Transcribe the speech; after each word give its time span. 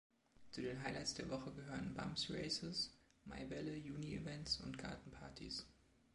Zu 0.49 0.61
den 0.63 0.81
Highlights 0.81 1.13
der 1.13 1.29
Woche 1.29 1.51
gehören 1.53 1.93
Bumps 1.93 2.31
races, 2.31 2.91
Maibälle, 3.25 3.75
Juni-Events 3.75 4.59
und 4.61 4.79
Gartenparties. 4.79 5.67